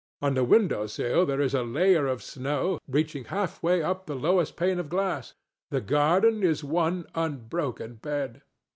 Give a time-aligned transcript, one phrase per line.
[0.19, 4.55] On the window sill there is a layer of snow reaching halfway up the lowest
[4.55, 5.35] pane of glass.
[5.69, 8.41] The garden is one unbroken bed.